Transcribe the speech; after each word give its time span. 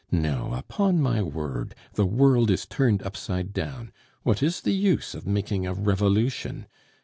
No, 0.09 0.55
upon 0.55 0.99
my 0.99 1.21
word, 1.21 1.75
the 1.93 2.07
world 2.07 2.49
is 2.49 2.65
turned 2.65 3.03
upside 3.03 3.53
down; 3.53 3.91
what 4.23 4.41
is 4.41 4.61
the 4.61 4.73
use 4.73 5.13
of 5.13 5.27
making 5.27 5.67
a 5.67 5.75
Revolution? 5.75 6.65